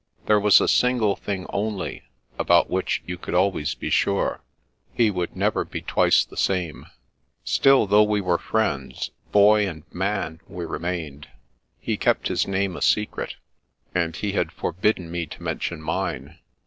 [0.25, 2.01] There was a single thing only,
[2.39, 4.41] about which you could always be sure.
[4.95, 6.87] He would never be twice the same.
[7.43, 11.27] Still, though we were friends," Boy" and" Man" we remained.
[11.79, 13.35] He kept his name a secret,
[13.93, 16.39] and he had forbidden me to mention mine.